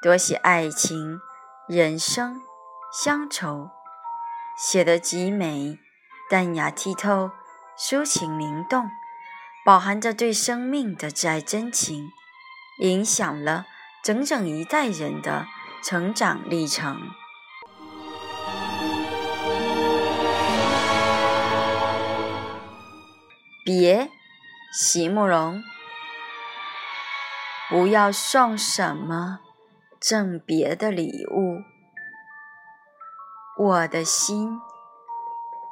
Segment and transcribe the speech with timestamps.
[0.00, 1.20] 多写爱情、
[1.66, 2.40] 人生、
[2.92, 3.68] 乡愁，
[4.56, 5.80] 写得极美、
[6.30, 7.32] 淡雅剔透、
[7.76, 8.88] 抒情灵动，
[9.64, 12.12] 饱含着对生命的挚爱真情，
[12.78, 13.66] 影响了
[14.04, 15.48] 整整一代人的
[15.82, 17.10] 成长历程。
[23.64, 24.08] 别，
[24.72, 25.60] 席慕容，
[27.68, 29.40] 不要送什么。
[30.00, 31.64] 赠别的礼物，
[33.58, 34.60] 我的心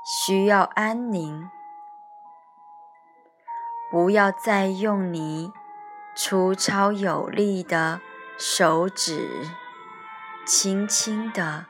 [0.04, 1.48] 需要安宁。
[3.88, 5.52] 不要再用你
[6.16, 8.00] 粗糙有力的
[8.36, 9.46] 手指，
[10.44, 11.66] 轻轻的、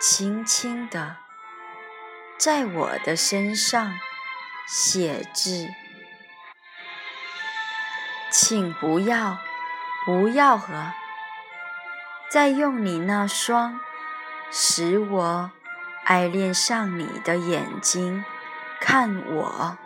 [0.00, 1.18] 轻轻的，
[2.38, 3.92] 在我的身上
[4.66, 5.68] 写字。
[8.30, 9.36] 请不要，
[10.06, 10.92] 不要和。
[12.30, 13.80] 再用你那双
[14.50, 15.50] 使我
[16.04, 18.22] 爱恋上你的眼睛
[18.80, 19.78] 看我。